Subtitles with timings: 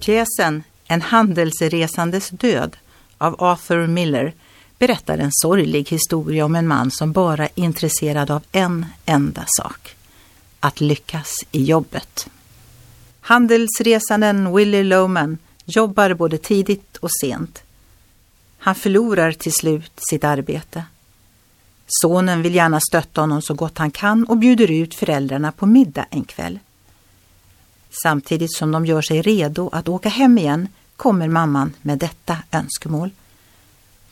[0.00, 2.76] Pjäsen En handelsresandes död
[3.18, 4.34] av Arthur Miller
[4.78, 9.96] berättar en sorglig historia om en man som bara är intresserad av en enda sak.
[10.60, 12.28] Att lyckas i jobbet.
[13.20, 17.62] Handelsresanden Willie Loman jobbar både tidigt och sent.
[18.58, 20.84] Han förlorar till slut sitt arbete.
[21.86, 26.06] Sonen vill gärna stötta honom så gott han kan och bjuder ut föräldrarna på middag
[26.10, 26.58] en kväll.
[28.02, 33.10] Samtidigt som de gör sig redo att åka hem igen kommer mamman med detta önskemål.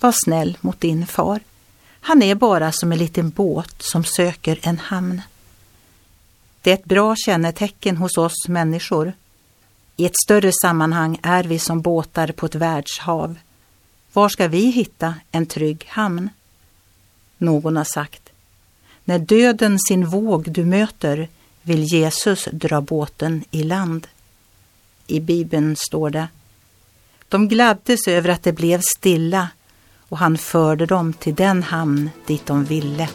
[0.00, 1.40] Var snäll mot din far.
[2.00, 5.22] Han är bara som en liten båt som söker en hamn.
[6.62, 9.12] Det är ett bra kännetecken hos oss människor.
[9.96, 13.38] I ett större sammanhang är vi som båtar på ett världshav.
[14.12, 16.30] Var ska vi hitta en trygg hamn?
[17.38, 18.28] Någon har sagt,
[19.04, 21.28] när döden sin våg du möter
[21.68, 24.06] vill Jesus dra båten i land.
[25.06, 26.28] I Bibeln står det,
[27.28, 29.48] de gladdes över att det blev stilla
[30.08, 33.08] och han förde dem till den hamn dit de ville.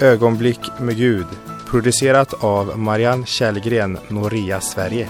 [0.00, 1.26] Ögonblick med Gud
[1.66, 5.08] producerat av Marianne Källgren, Noria Sverige.